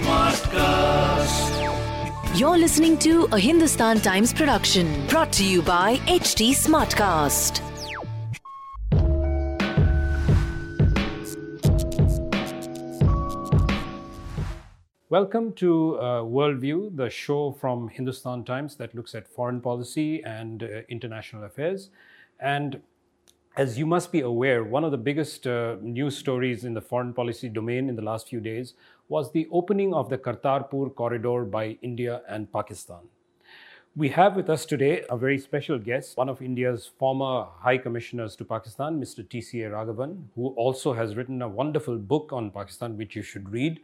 [0.00, 1.50] Smartcast.
[2.38, 7.60] You're listening to a Hindustan Times production brought to you by HT Smartcast.
[15.08, 20.62] Welcome to uh, Worldview, the show from Hindustan Times that looks at foreign policy and
[20.62, 21.90] uh, international affairs.
[22.38, 22.80] And
[23.56, 27.12] as you must be aware, one of the biggest uh, news stories in the foreign
[27.12, 28.74] policy domain in the last few days
[29.08, 33.00] was the opening of the Kartarpur corridor by India and Pakistan.
[33.96, 38.36] We have with us today a very special guest, one of India's former High Commissioners
[38.36, 39.26] to Pakistan, Mr.
[39.26, 43.80] TCA Raghavan, who also has written a wonderful book on Pakistan, which you should read.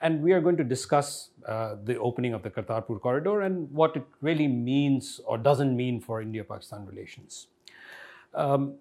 [0.00, 3.94] And we are going to discuss uh, the opening of the Kartarpur corridor and what
[3.94, 7.48] it really means or doesn't mean for India Pakistan relations.
[8.34, 8.76] Um,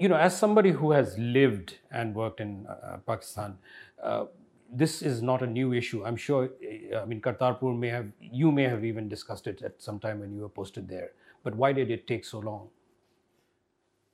[0.00, 3.58] you know, as somebody who has lived and worked in uh, Pakistan,
[4.02, 4.24] uh,
[4.72, 6.02] this is not a new issue.
[6.06, 6.48] I'm sure,
[6.96, 10.32] I mean, Kartarpur may have, you may have even discussed it at some time when
[10.32, 11.10] you were posted there.
[11.44, 12.68] But why did it take so long?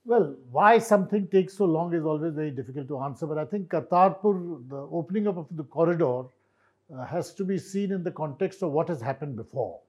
[0.03, 3.25] Well, why something takes so long is always very difficult to answer.
[3.25, 6.23] But I think Kartarpur, the opening up of the corridor,
[6.93, 9.79] uh, has to be seen in the context of what has happened before.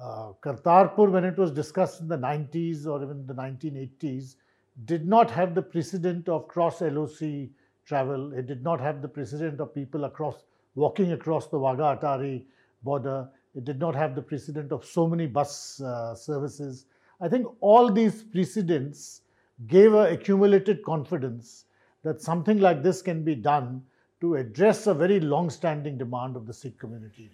[0.00, 4.36] Uh, Kartarpur, when it was discussed in the 90s or even the 1980s,
[4.84, 7.48] did not have the precedent of cross LOC
[7.84, 8.32] travel.
[8.32, 12.44] It did not have the precedent of people across walking across the Wagah Atari
[12.82, 13.28] border.
[13.54, 16.86] It did not have the precedent of so many bus uh, services.
[17.20, 19.22] I think all these precedents
[19.66, 21.64] gave a accumulated confidence
[22.04, 23.82] that something like this can be done
[24.20, 27.30] to address a very long-standing demand of the Sikh community.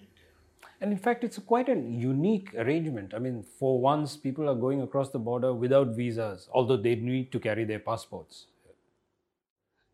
[0.81, 3.15] And in fact, it's quite a unique arrangement.
[3.15, 7.33] I mean, for once, people are going across the border without visas, although they need
[7.33, 8.47] to carry their passports.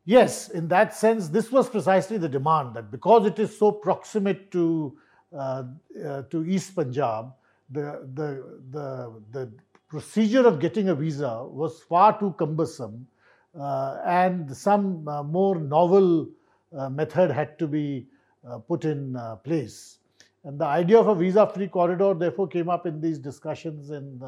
[0.04, 4.50] Yes, in that sense, this was precisely the demand that because it is so proximate
[4.50, 4.98] to
[5.32, 5.64] uh,
[6.04, 7.32] uh, to East Punjab,
[7.70, 9.52] the, the the the
[9.88, 13.06] procedure of getting a visa was far too cumbersome,
[13.58, 16.28] uh, and some uh, more novel
[16.76, 18.08] uh, method had to be
[18.48, 19.98] uh, put in place.
[20.44, 24.20] And the idea of a visa-free corridor, therefore, came up in these discussions in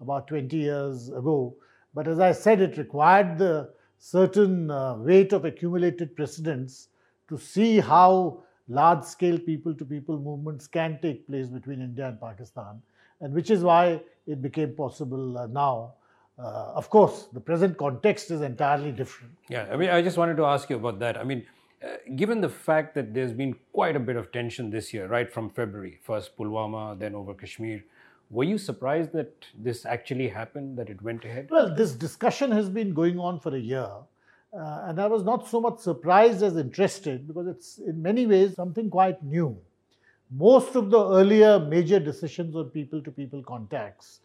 [0.00, 1.54] about 20 years ago.
[1.94, 6.88] But as I said, it required the certain uh, weight of accumulated precedents
[7.28, 12.20] to see how large scale people to people movements can take place between India and
[12.20, 12.80] Pakistan,
[13.20, 15.94] and which is why it became possible uh, now.
[16.38, 19.34] Uh, of course, the present context is entirely different.
[19.48, 21.18] Yeah, I mean, I just wanted to ask you about that.
[21.18, 21.44] I mean,
[21.82, 25.32] uh, given the fact that there's been quite a bit of tension this year, right
[25.32, 27.82] from February, first Pulwama, then over Kashmir,
[28.28, 31.48] were you surprised that this actually happened, that it went ahead?
[31.50, 33.90] Well, this discussion has been going on for a year.
[34.52, 38.54] Uh, and I was not so much surprised as interested because it's in many ways
[38.54, 39.56] something quite new.
[40.30, 44.20] Most of the earlier major decisions on people to people contacts,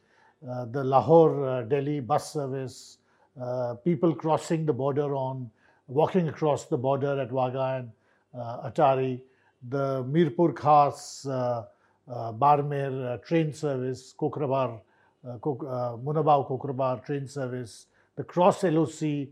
[0.47, 2.97] uh, the Lahore uh, Delhi bus service,
[3.41, 5.49] uh, people crossing the border on,
[5.87, 7.91] walking across the border at Wagah and
[8.33, 9.21] uh, Atari,
[9.69, 11.65] the Mirpur Khas uh,
[12.11, 14.79] uh, Barmer uh, train service, Khokhrapar,
[15.25, 19.27] uh, Munabao Khokhrapar train service, the cross LOC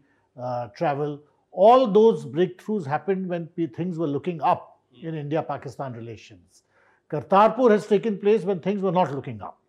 [0.76, 1.22] travel,
[1.52, 6.64] all those breakthroughs happened when things were looking up in India Pakistan relations.
[7.10, 9.60] Kartarpur has taken place when things were not looking up,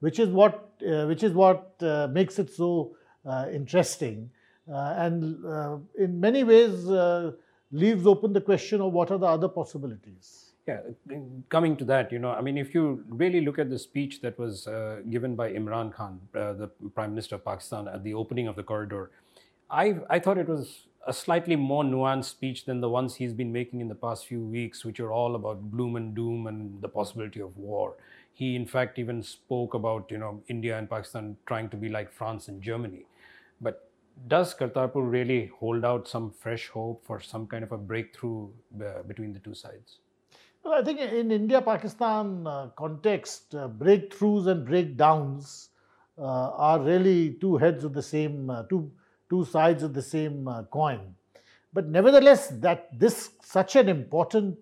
[0.00, 2.94] which is what, uh, which is what uh, makes it so
[3.26, 4.30] uh, interesting
[4.66, 5.44] and
[5.98, 6.86] in many ways
[7.72, 10.52] leaves open the question of what are the other possibilities.
[10.66, 10.80] Yeah,
[11.48, 14.38] coming to that, you know, I mean, if you really look at the speech that
[14.38, 18.46] was uh, given by Imran Khan, uh, the Prime Minister of Pakistan, at the opening
[18.46, 19.10] of the corridor,
[19.68, 23.52] I, I thought it was a slightly more nuanced speech than the ones he's been
[23.52, 26.88] making in the past few weeks, which are all about gloom and doom and the
[26.88, 27.96] possibility of war.
[28.32, 32.12] He, in fact, even spoke about, you know, India and Pakistan trying to be like
[32.12, 33.04] France and Germany.
[33.60, 33.90] But
[34.28, 38.48] does Kartarpur really hold out some fresh hope for some kind of a breakthrough
[38.80, 39.98] uh, between the two sides?
[40.64, 45.70] Well, I think in India-Pakistan uh, context, uh, breakthroughs and breakdowns
[46.18, 48.90] uh, are really two heads of the same, uh, two,
[49.28, 51.14] two sides of the same uh, coin.
[51.72, 54.56] But nevertheless, that this such an important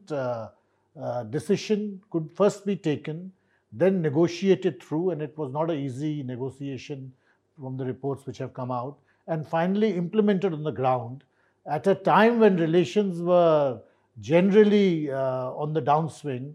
[1.31, 3.33] decision could first be taken,
[3.73, 7.13] then negotiated through, and it was not an easy negotiation
[7.61, 8.97] from the reports which have come out,
[9.31, 11.25] and finally implemented on the ground
[11.67, 13.81] at a time when relations were
[14.21, 16.53] generally uh, on the downswing,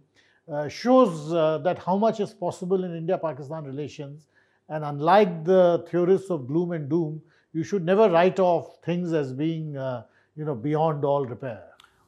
[0.52, 4.26] uh, shows uh, that how much is possible in India Pakistan relations.
[4.70, 7.22] And unlike the theorists of gloom and doom,
[7.54, 10.04] you should never write off things as being uh,
[10.36, 11.64] you know, beyond all repair.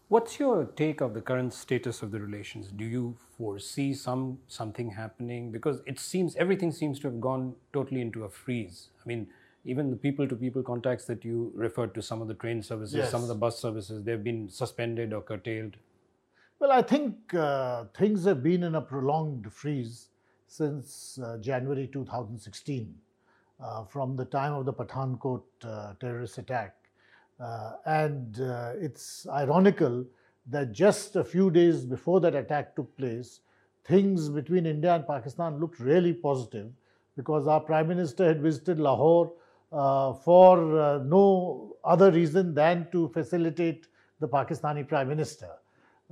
[0.10, 2.68] What's your take of the current status of the relations?
[2.68, 5.52] Do you foresee some something happening?
[5.52, 8.90] Because it seems everything seems to have gone totally into a freeze.
[9.04, 9.28] I mean,
[9.68, 13.12] even the people-to-people contacts that you referred to, some of the train services, Yes.
[13.12, 15.76] some of the bus services, they've been suspended or curtailed.
[16.60, 20.08] Well, I think uh, things have been in a prolonged freeze
[20.48, 22.96] since uh, January 2016,
[23.60, 26.76] uh, from the time of the Pathankot uh, terrorist attack.
[27.40, 30.06] Uh, and uh, it's ironical
[30.48, 33.42] that just a few days before that attack took place,
[33.84, 36.72] things between India and Pakistan looked really positive
[37.18, 39.34] because our Prime Minister had visited Lahore
[39.70, 43.88] for uh, no other reason than to facilitate
[44.20, 45.50] the Pakistani Prime Minister.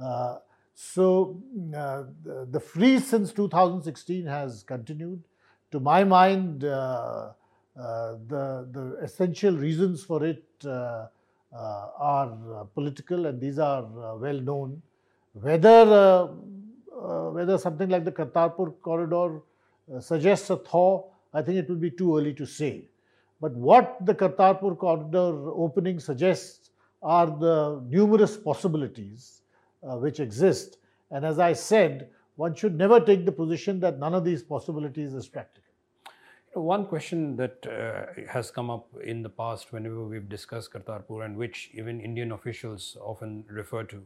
[0.02, 0.38] Uh,
[0.74, 1.42] so
[1.76, 2.04] uh,
[2.52, 5.24] the, freeze since 2016 has continued.
[5.72, 7.32] To my mind, uh,
[7.78, 11.08] uh, the, the essential reasons for it uh, uh,
[11.98, 14.82] are uh, political and these are uh, well known.
[15.34, 16.28] Whether, uh,
[16.98, 19.42] uh, whether something like the Kartarpur corridor
[19.94, 22.86] uh, suggests a thaw, I think it will be too early to say.
[23.46, 26.72] But what the Kartarpur corridor opening suggests
[27.04, 29.44] are the numerous possibilities
[29.84, 30.80] uh, which exist.
[31.12, 35.14] And as I said, one should never take the position that none of these possibilities
[35.14, 35.72] is practical.
[36.54, 41.38] One question that uh, has come up in the past whenever we've discussed Kartarpur and
[41.38, 44.02] which even Indian officials often refer to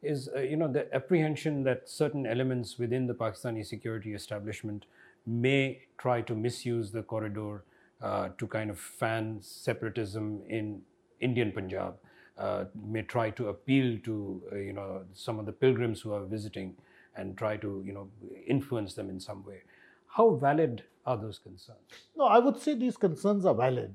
[0.00, 4.86] is uh, you know the apprehension that certain elements within the Pakistani security establishment
[5.26, 7.64] may try to misuse the corridor
[8.00, 10.80] uh, to kind of fan separatism in
[11.20, 11.96] Indian Punjab,
[12.38, 16.24] uh, may try to appeal to uh, you know some of the pilgrims who are
[16.24, 16.74] visiting
[17.16, 18.08] and try to you know
[18.46, 19.62] influence them in some way.
[20.06, 21.78] How valid are those concerns?
[22.16, 23.94] No, I would say these concerns are valid,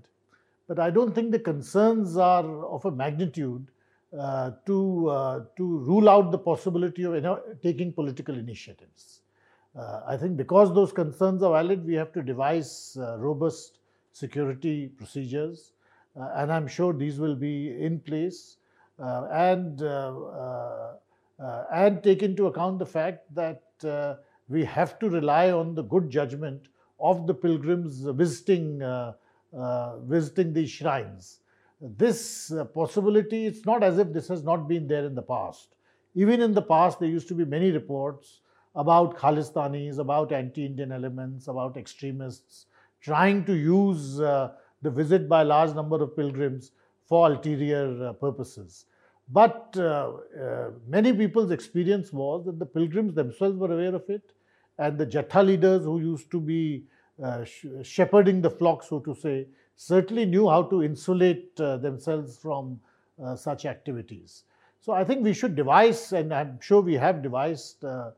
[0.68, 3.68] but I don't think the concerns are of a magnitude
[4.20, 9.22] uh, to, uh, to rule out the possibility of you know, taking political initiatives.
[9.76, 13.80] Uh, I think because those concerns are valid, we have to devise uh, robust
[14.14, 15.74] security procedures,
[16.16, 18.58] uh, and I'm sure these will be in place.
[19.00, 20.94] Uh, and uh,
[21.74, 23.64] and take into account the fact that
[24.48, 26.68] we have to rely on the good judgment
[27.00, 28.80] of the pilgrims visiting
[30.04, 31.40] visiting these shrines.
[31.82, 35.76] This possibility, it's not as if this has not been there in the past.
[36.14, 38.42] Even in the past, there used to be many reports
[38.76, 42.68] about Khalistanis, about anti Indian elements, about extremists
[43.04, 44.52] trying to use uh,
[44.82, 46.72] the visit by a large number of pilgrims
[47.06, 48.86] for ulterior uh, purposes.
[49.30, 50.14] But uh,
[50.88, 54.34] many people's experience was that the pilgrims themselves were aware of it,
[54.78, 56.86] and the Jatha leaders who used to be
[57.46, 62.80] sh- shepherding the flock, so to say, certainly knew how to insulate themselves from
[63.36, 64.44] such activities.
[64.82, 68.12] So I think we should devise, and I'm sure we have devised uh,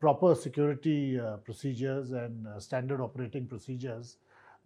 [0.00, 4.16] proper security uh, procedures and uh, standard operating procedures.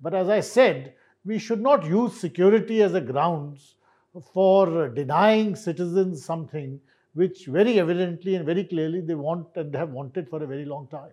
[0.01, 3.75] But as I said, we should not use security as a grounds
[4.33, 6.81] for denying citizens something
[7.15, 10.87] which very evidently and very clearly they want and have wanted for a very long
[10.89, 11.11] time.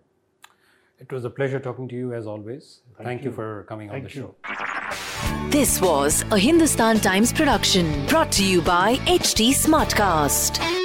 [1.00, 2.82] It was a pleasure talking to you as always.
[3.02, 3.30] Thank, you.
[3.30, 3.36] you.
[3.36, 4.10] for coming on the you.
[4.10, 4.36] show.
[5.50, 10.85] This was a Hindustan Times production brought to you by HT Smartcast.